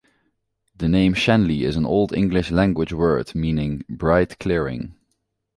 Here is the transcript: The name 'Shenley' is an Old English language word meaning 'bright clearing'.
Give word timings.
The 0.75 0.87
name 0.89 1.13
'Shenley' 1.13 1.61
is 1.63 1.75
an 1.75 1.85
Old 1.85 2.11
English 2.11 2.49
language 2.49 2.91
word 2.91 3.35
meaning 3.35 3.85
'bright 3.87 4.39
clearing'. 4.39 4.95